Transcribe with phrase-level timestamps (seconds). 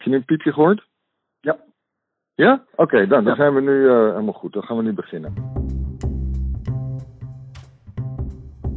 [0.00, 0.88] Heb je nu een piepje gehoord?
[1.40, 1.56] Ja.
[2.34, 2.64] Ja?
[2.76, 3.34] Oké, dan, dan Ja.
[3.34, 4.52] zijn we nu eh, helemaal goed.
[4.52, 5.34] Dan gaan we nu beginnen.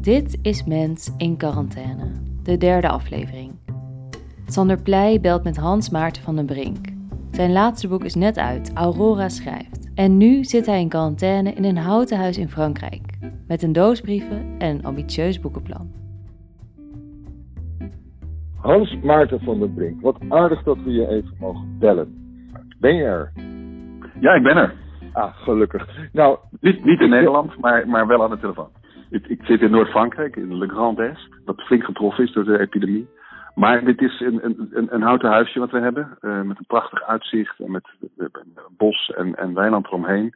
[0.02, 2.12] Dit is Mens in quarantaine,
[2.44, 3.52] de derde aflevering.
[4.46, 6.88] Sander Pleij belt met Hans Maarten van den Brink.
[7.32, 9.92] Zijn laatste boek is net uit, Aurora schrijft.
[9.96, 13.02] En nu zit hij in quarantaine in een houten huis in Frankrijk.
[13.48, 16.03] Met een doos brieven en een ambitieus boekenplan.
[18.64, 22.14] Hans Maarten van den Brink, wat aardig dat we je even mogen bellen.
[22.80, 23.32] Ben je er?
[24.20, 24.74] Ja, ik ben er.
[25.14, 25.88] Ah, gelukkig.
[26.14, 28.70] Nou, Niet, niet in Nederland, maar, maar wel aan de telefoon.
[29.10, 32.60] Ik, ik zit in Noord-Frankrijk, in Le Grand Est, dat flink getroffen is door de
[32.60, 33.08] epidemie.
[33.56, 36.66] Maar dit is een, een, een, een houten huisje wat we hebben, eh, met een
[36.68, 37.88] prachtig uitzicht en met
[38.18, 38.26] eh,
[38.78, 40.34] bos en, en weiland eromheen.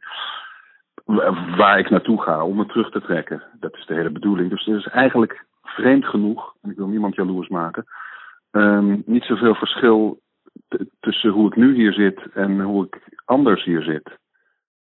[1.04, 3.42] Wa- Waar ik naartoe ga om me terug te trekken.
[3.60, 4.50] Dat is de hele bedoeling.
[4.50, 7.84] Dus er is eigenlijk vreemd genoeg, en ik wil niemand jaloers maken,
[8.50, 10.20] ehm, niet zoveel verschil
[11.00, 14.18] tussen hoe ik nu hier zit en hoe ik anders hier zit.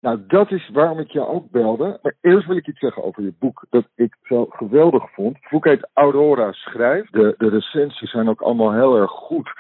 [0.01, 1.99] Nou, dat is waarom ik je ook belde.
[2.03, 3.65] Maar eerst wil ik iets zeggen over je boek.
[3.71, 5.37] Dat ik zo geweldig vond.
[5.41, 7.13] Het boek heet Aurora Schrijft.
[7.13, 9.53] De, de recensies zijn ook allemaal heel erg goed.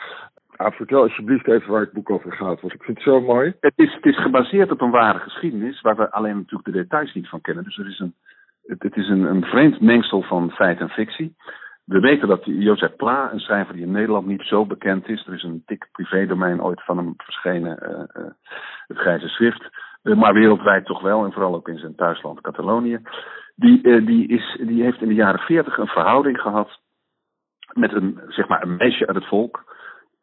[0.57, 2.61] Nou, vertel alsjeblieft even waar het boek over gaat.
[2.61, 3.55] Want ik vind het zo mooi.
[3.61, 7.15] Het is, het is gebaseerd op een ware geschiedenis, waar we alleen natuurlijk de details
[7.15, 7.65] niet van kennen.
[7.65, 8.15] Dus er is een,
[8.67, 11.37] het, het is een, een vreemd mengsel van feit en fictie.
[11.91, 15.27] We weten dat Jozef Pla, een schrijver die in Nederland niet zo bekend is.
[15.27, 18.31] Er is een dik privédomein ooit van hem verschenen, eh, eh,
[18.87, 19.69] het Grijze Schrift.
[20.03, 23.01] Eh, maar wereldwijd toch wel, en vooral ook in zijn thuisland Catalonië.
[23.55, 26.81] Die, die, is, die heeft in de jaren veertig een verhouding gehad
[27.73, 29.77] met een, zeg maar, een meisje uit het volk.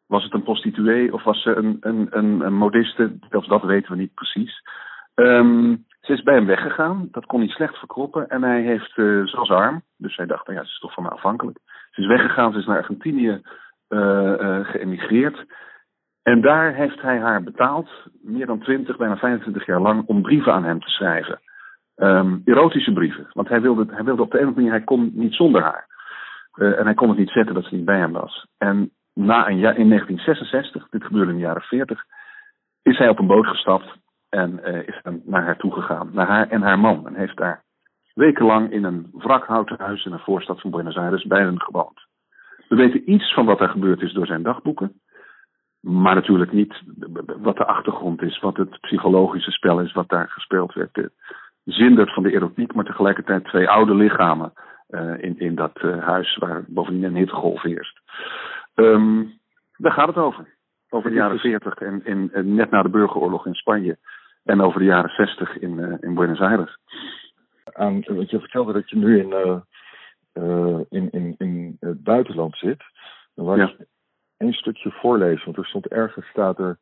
[0.06, 3.18] Was het een prostituee of was ze een, een, een, modiste?
[3.30, 4.62] Zelfs dat weten we niet precies.
[5.14, 5.76] Ehm,
[6.08, 7.08] ze is bij hem weggegaan.
[7.10, 8.28] Dat kon hij slecht verkroppen.
[8.28, 9.82] En hij heeft, eh ze arm.
[9.96, 11.58] Dus hij dacht, nou ja, ze is toch van me afhankelijk.
[11.90, 12.52] Ze is weggegaan.
[12.52, 13.40] Ze is naar Argentinië
[13.88, 15.46] eh, eh, geëmigreerd.
[16.22, 17.90] En daar heeft hij haar betaald,
[18.22, 21.40] meer dan 20, bijna 25 jaar lang, om brieven aan hem te schrijven.
[21.94, 23.26] Ehm, erotische brieven.
[23.32, 25.62] Want hij wilde, hij wilde op de een of andere manier, hij kon niet zonder
[25.62, 25.86] haar.
[26.52, 28.46] En hij kon het niet zetten dat ze niet bij hem was.
[28.58, 32.04] En na een jaar, in 1966, dit gebeurde in de jaren 40,
[32.82, 33.96] is hij op een boot gestapt
[34.28, 36.10] en eh, is dan naar haar toe gegaan.
[36.12, 37.06] Naar haar en haar man.
[37.06, 37.62] En heeft daar
[38.14, 42.06] wekenlang in een wrakhouten huis in een voorstad van Buenos Aires bij hen gewoond.
[42.68, 45.00] We weten iets van wat er gebeurd is door zijn dagboeken.
[45.80, 46.82] Maar natuurlijk niet
[47.40, 50.94] wat de achtergrond is, wat het psychologische spel is, wat daar gespeeld werd.
[50.94, 51.10] De
[51.64, 54.52] zindert van de erotiek, maar tegelijkertijd twee oude lichamen
[54.88, 58.00] eh, in, in dat eh, huis waar bovendien een hittegolf heerst.
[58.74, 59.24] Ehm,
[59.76, 60.56] daar gaat het over.
[60.88, 63.96] Over de jaren 40 en, en, en net na de burgeroorlog in Spanje.
[64.48, 66.78] En over de jaren 60 in, eh, in Buenos Aires.
[67.72, 69.60] Aan, want je vertelde dat je nu in, eh,
[70.32, 72.82] eh, in, in, in het buitenland zit.
[73.34, 73.68] Dan Ja.
[73.68, 73.86] ik
[74.36, 75.44] één stukje voorlezen.
[75.44, 76.78] Want er stond ergens, staat er...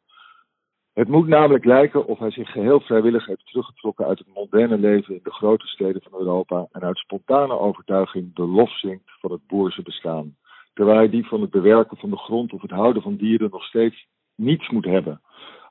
[0.93, 5.15] Het moet namelijk lijken of hij zich geheel vrijwillig heeft teruggetrokken uit het mondaine leven
[5.15, 9.47] in de grote steden van Europa en uit spontane overtuiging de lof zingt van het
[9.47, 10.37] boerse bestaan.
[10.73, 13.65] Terwijl hij die van het bewerken van de grond of het houden van dieren nog
[13.65, 15.21] steeds niets moet hebben.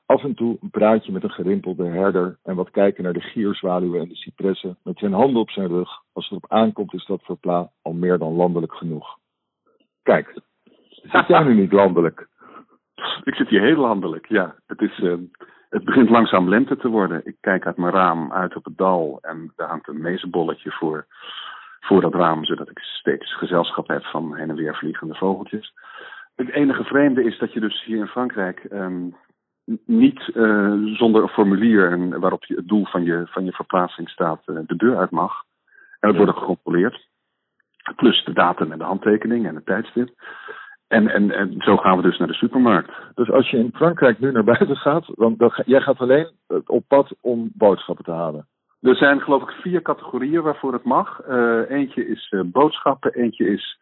[0.06, 4.00] Af en toe een praatje met een gerimpelde herder en wat kijken naar de gierzwaluwen
[4.00, 5.90] en de cipressen met zijn handen op zijn rug.
[6.12, 9.18] Als het erop aankomt is dat voor Pla al meer dan landelijk genoeg.
[10.02, 10.40] Kijk,
[10.88, 12.28] zit jij nu niet landelijk?
[13.24, 14.54] Ik zit hier heel landelijk, ja.
[14.66, 15.14] Het, is, eh,
[15.68, 17.20] het begint langzaam lente te worden.
[17.24, 21.06] Ik kijk uit mijn raam uit op het dal en daar hangt een mezenbolletje voor,
[21.80, 25.72] voor dat raam, zodat ik steeds gezelschap heb van heen en weer vliegende vogeltjes.
[26.36, 29.08] Het enige vreemde is dat je dus hier in Frankrijk ehm,
[29.86, 34.08] niet eh, zonder een formulier en waarop je het doel van je, van je verplaatsing
[34.08, 35.32] staat eh, de deur uit mag.
[36.00, 37.08] En dat wordt gecontroleerd.
[37.96, 40.08] Plus de datum en de handtekening en het tijdstip.
[40.88, 42.92] En, en, en zo gaan we dus naar de supermarkt.
[43.14, 46.30] Dus als je in Frankrijk nu naar buiten gaat, dan, dan ga- jij gaat alleen
[46.46, 48.46] eh, op pad om boodschappen te halen.
[48.80, 51.20] Er zijn geloof ik vier categorieën waarvoor het mag.
[51.68, 53.78] Eentje is boodschappen, eentje is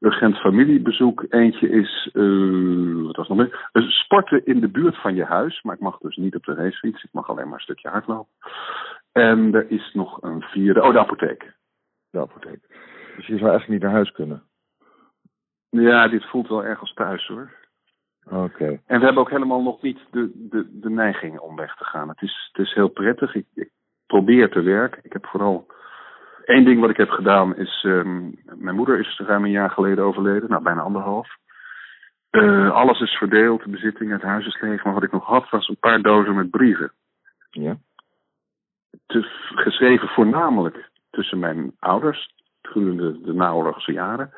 [0.00, 3.68] urgent familiebezoek, eentje is eh, wat was nog meer?
[3.72, 6.54] Eh, sporten in de buurt van je huis, maar ik mag dus niet op de
[6.54, 8.32] racefiets, ik mag alleen maar een stukje hardlopen.
[9.12, 11.52] En er is nog een vierde, oh de apotheek.
[12.10, 12.60] De apotheek.
[13.16, 14.42] Dus je zou eigenlijk niet naar huis kunnen.
[15.70, 17.50] Ja, dit voelt wel erg als thuis hoor.
[18.30, 18.80] Oké.
[18.86, 22.08] En we hebben ook helemaal nog niet de, de, de neiging om weg te gaan.
[22.08, 23.34] Het is, het is heel prettig.
[23.34, 23.70] Ik, ik
[24.06, 25.00] probeer te werken.
[25.04, 25.66] Ik heb vooral
[26.48, 27.84] één ding wat ik heb gedaan is.
[27.84, 31.36] ehm, mijn moeder is ruim een jaar geleden overleden, nou bijna anderhalf.
[32.30, 34.84] Eh, alles is verdeeld, de bezitting, het huis is leeg.
[34.84, 36.92] Maar wat ik nog had was een paar dozen met brieven.
[37.50, 37.76] Ja.
[39.06, 39.22] Te,
[39.54, 44.30] geschreven voornamelijk tussen mijn ouders, gedurende de naoorlogse jaren.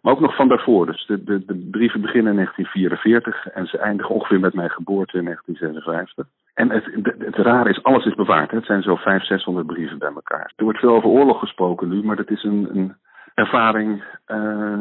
[0.00, 0.86] Maar ook nog van daarvoor.
[0.86, 5.18] Dus de, de, de brieven beginnen in 1944 en ze eindigen ongeveer met mijn geboorte
[5.18, 6.26] in 1956.
[6.54, 7.01] En het,
[7.36, 8.50] het, rare is, alles is bewaard.
[8.50, 8.56] Hè.
[8.56, 10.52] Het zijn zo 500, 600 brieven bij elkaar.
[10.56, 12.96] Er wordt veel over oorlog gesproken nu, maar dat is een, een
[13.34, 14.78] ervaring uh,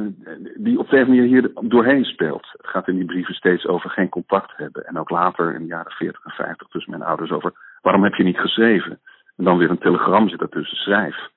[0.56, 2.48] die op deze manier hier doorheen speelt.
[2.52, 4.86] Het gaat in die brieven steeds over geen contact hebben.
[4.86, 8.14] En ook later in de jaren 40 en 50 tussen mijn ouders over waarom heb
[8.14, 9.00] je niet geschreven?
[9.38, 11.30] En dan weer een telegram zit ertussen, schrijf.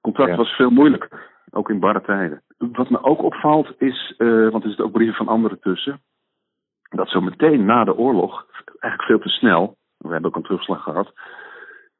[0.00, 0.36] Contact ja.
[0.36, 2.42] was veel moeilijker, ook in barre tijden.
[2.58, 6.00] Wat me ook opvalt is, uh, want er zitten ook brieven van anderen tussen,
[6.90, 8.46] dat zo meteen na de oorlog,
[8.78, 11.12] eigenlijk veel te snel, we hebben ook een terugslag gehad,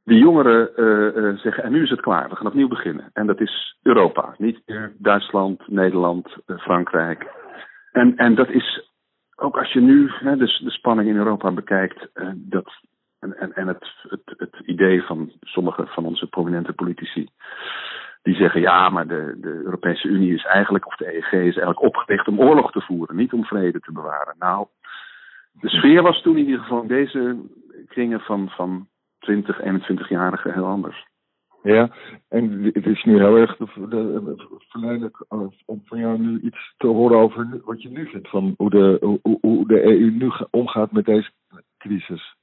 [0.02, 3.10] de jongeren uh, uh, zeggen, en nu is het klaar, we gaan opnieuw beginnen.
[3.12, 4.62] En dat is Europa, niet
[4.98, 7.26] Duitsland, Nederland, uh, Frankrijk.
[7.92, 8.90] En, en dat is,
[9.36, 12.72] ook als je nu hè, de, de spanning in Europa bekijkt, dat,
[13.20, 17.28] en, en, en het, het, het idee van sommige van onze prominente politici,
[18.22, 21.82] die zeggen, ja, maar de, de Europese Unie is eigenlijk, of de EEG is eigenlijk
[21.82, 24.34] opgericht om oorlog te voeren, niet om vrede te bewaren.
[24.38, 24.66] Nou,
[25.52, 27.36] de sfeer was toen in ieder geval deze
[27.86, 28.88] kringen van, van
[29.18, 31.06] 20, 21-jarigen heel anders.
[31.62, 31.90] Ja,
[32.28, 33.56] en het is nu heel erg
[34.68, 35.24] verleidelijk
[35.66, 38.98] om van jou nu iets te horen over wat je nu vindt van hoe de,
[39.00, 41.30] hoe, hoe de EU nu omgaat met deze
[41.78, 42.36] crisis.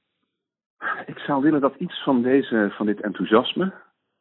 [1.06, 3.72] Ik zou willen dat iets van, deze, van dit enthousiasme.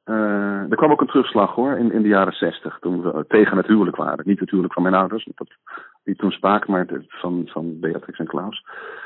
[0.06, 3.58] Uh, er kwam ook een terugslag hoor in, in de jaren zestig, toen we tegen
[3.58, 4.28] het huwelijk waren.
[4.28, 5.48] Niet het huwelijk van mijn ouders, dat
[6.04, 8.66] die toen spraken, maar van, van Beatrix en Klaus.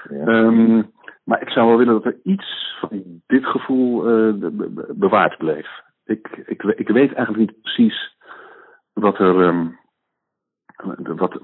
[0.09, 0.25] Ja.
[0.27, 0.91] Um,
[1.25, 4.33] maar ik zou wel willen dat er iets van dit gevoel uh,
[4.89, 5.67] bewaard bleef.
[6.05, 8.15] Ik, ik, ik weet eigenlijk niet precies
[8.93, 9.79] wat er, um,
[10.97, 11.39] wat,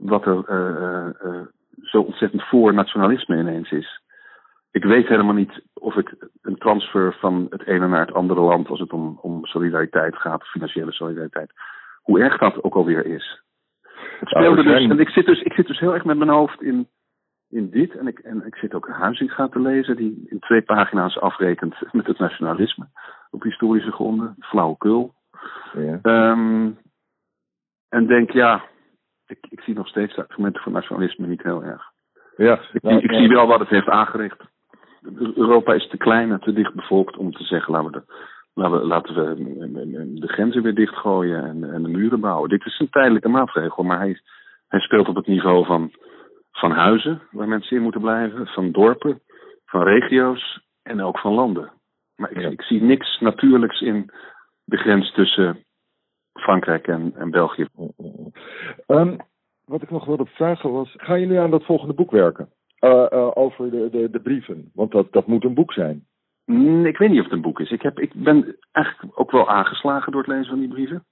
[0.00, 1.46] wat er uh, uh,
[1.82, 4.04] zo ontzettend voor nationalisme ineens is.
[4.70, 8.68] Ik weet helemaal niet of ik een transfer van het ene naar het andere land,
[8.68, 11.52] als het om, om solidariteit gaat, financiële solidariteit,
[12.02, 13.42] hoe erg dat ook alweer is.
[14.20, 16.62] Het speelde dus, en ik zit dus, ik zit dus heel erg met mijn hoofd
[16.62, 16.88] in
[17.50, 17.96] in dit.
[17.96, 22.06] En ik, en ik zit ook Huizinga te lezen, die in twee pagina's afrekent met
[22.06, 22.88] het nationalisme.
[23.30, 25.14] Op historische gronden, flauwekul.
[25.72, 25.98] Ja.
[26.02, 26.78] Um,
[27.88, 28.64] en denk, ja,
[29.26, 31.82] ik, ik zie nog steeds de argumenten voor nationalisme niet heel erg.
[32.36, 34.40] Ja, ik, nou, ik zie wel wat het heeft aangericht.
[35.34, 38.04] Europa is te klein en te dicht bevolkt om te zeggen, laten we de,
[38.54, 42.48] laten we, laten we de grenzen weer dichtgooien en, en de muren bouwen.
[42.48, 44.20] Dit is een tijdelijke maatregel, maar hij,
[44.68, 45.92] hij speelt op het niveau van
[46.56, 49.20] van huizen waar mensen in moeten blijven, van dorpen,
[49.64, 51.72] van regio's en ook van landen.
[52.16, 54.10] Maar ik, ik zie niks natuurlijks in
[54.64, 55.64] de grens tussen
[56.32, 57.66] Frankrijk en, en België.
[58.86, 59.16] Um,
[59.64, 62.48] wat ik nog wilde vragen was, ga je nu aan dat volgende boek werken?
[62.80, 66.06] Uh, uh, over de, de, de, brieven, want dat, dat moet een boek zijn.
[66.44, 67.70] Mm, ik weet niet of het een boek is.
[67.70, 71.04] Ik, heb, ik ben eigenlijk ook wel aangeslagen door het lezen van die brieven.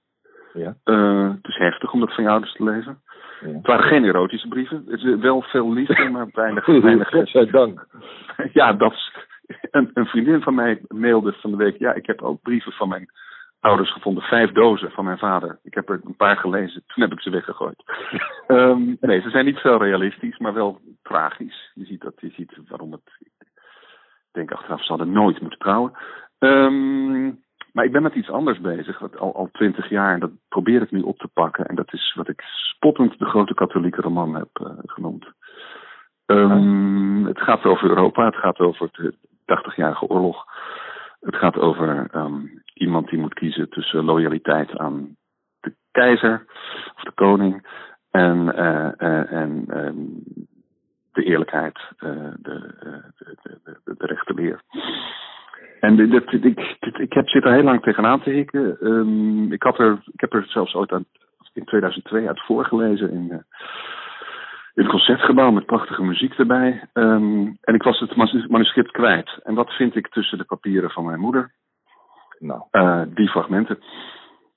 [0.53, 0.75] Ja.
[0.85, 3.01] Uh, het is heftig om dat van je ouders te lezen.
[3.41, 3.47] Ja.
[3.47, 4.83] Het waren geen erotische brieven.
[4.87, 6.65] Het is wel veel liefde, maar weinig.
[6.65, 7.87] weinig Godzijdank.
[8.53, 9.11] ja, dat is,
[9.71, 11.77] een, een, vriendin van mij mailde van de week.
[11.77, 13.09] Ja, ik heb ook brieven van mijn
[13.59, 14.23] ouders gevonden.
[14.23, 15.59] Vijf dozen van mijn vader.
[15.63, 16.83] Ik heb er een paar gelezen.
[16.87, 17.83] Toen heb ik ze weggegooid.
[18.47, 21.71] um, nee, ze zijn niet zo realistisch, maar wel tragisch.
[21.73, 23.15] Je ziet dat, je ziet waarom het.
[23.19, 25.91] Ik denk achteraf, ze hadden nooit moeten trouwen.
[26.39, 27.43] Um,
[27.75, 30.13] maar ik ben met iets anders bezig, wat al, al twintig jaar.
[30.13, 31.65] En dat probeer ik nu op te pakken.
[31.65, 35.25] En dat is wat ik spottend de grote katholieke roman heb uh, genoemd.
[36.25, 39.13] Um, het gaat over Europa, het gaat over de
[39.45, 40.45] 80-jarige oorlog.
[41.19, 45.15] Het gaat over um, iemand die moet kiezen tussen loyaliteit aan
[45.59, 46.45] de keizer
[46.95, 47.67] of de koning
[48.11, 50.23] en, uh, uh, en um,
[51.11, 52.73] de eerlijkheid, de, de,
[53.17, 54.61] de, de, de rechte leer.
[55.85, 58.77] En dat, ik, ik heb, zit er heel lang tegenaan te hikken.
[58.81, 61.05] Um, ik, had er, ik heb er zelfs ooit aan,
[61.53, 63.37] in 2002 uit voorgelezen in, uh,
[64.73, 66.87] in het concertgebouw met prachtige muziek erbij.
[66.93, 68.15] Um, en ik was het
[68.49, 69.39] manuscript kwijt.
[69.43, 71.51] En wat vind ik tussen de papieren van mijn moeder?
[72.39, 72.61] Nou.
[72.71, 73.79] Uh, die fragmenten.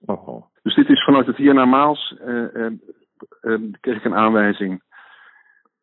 [0.07, 0.45] Oh.
[0.63, 2.15] Dus dit is vanuit het hier naar Maals.
[2.27, 2.67] Uh,
[3.81, 4.83] kreeg ik een aanwijzing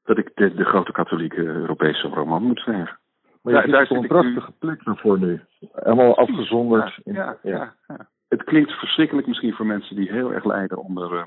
[0.04, 3.00] dat ik de, de grote katholieke Europese roman moet schrijven.
[3.46, 5.42] Maar je daar, daar een prachtige plek voor nu.
[5.74, 7.00] Helemaal afgezonderd.
[7.04, 11.24] Ja, ja, ja, Het klinkt verschrikkelijk misschien voor mensen die heel erg lijden onder, uh,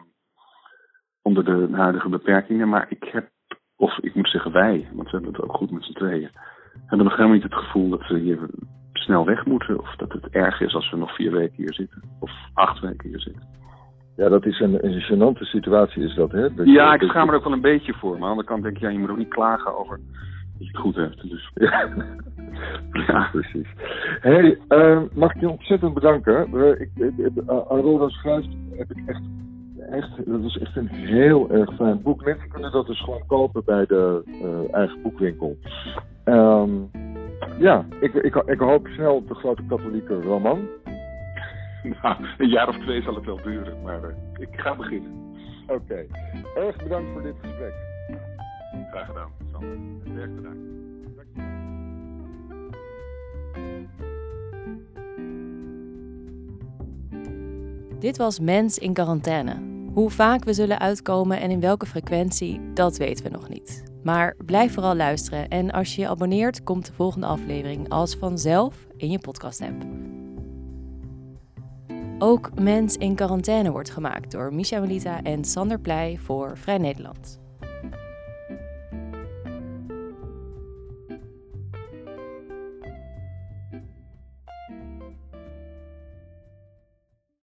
[1.23, 2.69] onder de huidige beperkingen.
[2.69, 3.29] Maar ik heb,
[3.77, 6.31] of ik moet zeggen wij, want we hebben het ook goed met z'n tweeën,
[6.87, 8.39] hebben nog helemaal niet het gevoel dat we hier
[8.93, 9.79] snel weg moeten.
[9.79, 12.03] Of dat het erg is als we nog vier weken hier zitten.
[12.21, 13.43] Of acht weken hier zitten.
[14.17, 16.55] Ja, dat is een, een gênante situatie, is dat, hè?
[16.55, 18.19] Dat ja, ik schaam er ook wel een beetje voor.
[18.19, 20.01] Maar aan de andere kant denk ik, ja, je moet ook niet klagen over
[20.59, 21.29] je het goed hebt.
[21.29, 21.51] Dus.
[22.93, 23.07] Ja.
[23.07, 23.67] ja, precies.
[24.21, 26.49] hey, uh, mag ik je ontzettend bedanken.
[26.55, 29.21] Uh, ik, uh, Schrijft heb ik echt
[29.91, 32.25] echt, dat is echt een heel erg fijn boek.
[32.25, 35.57] Mensen kunnen dat dus gewoon kopen bij de uh, eigen boekwinkel.
[36.25, 36.91] Um,
[37.59, 40.69] ja, ik, ik, ik hoop snel op de grote katholieke roman.
[42.03, 45.11] nou, een jaar of twee zal het wel duren, maar uh, ik ga beginnen.
[45.67, 46.07] Oké, okay.
[46.55, 47.73] erg bedankt voor dit gesprek.
[48.91, 49.31] Graag gedaan,
[57.99, 59.57] Dit was Mens in quarantaine.
[59.93, 63.85] Hoe vaak we zullen uitkomen en in welke frequentie, dat weten we nog niet.
[64.03, 68.87] Maar blijf vooral luisteren en als je je abonneert, komt de volgende aflevering als vanzelf
[68.97, 69.85] in je podcast-app.
[72.19, 77.41] Ook Mens in quarantaine wordt gemaakt door Micha Melita en Sander Pleij voor Vrij Nederland.